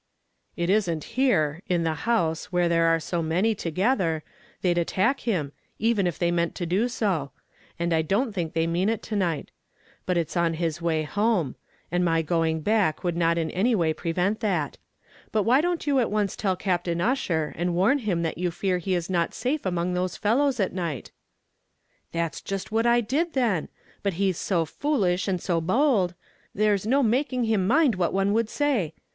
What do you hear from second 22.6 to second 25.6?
what I did then; but he's so foolish, and